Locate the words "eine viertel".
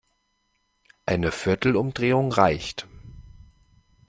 1.05-1.75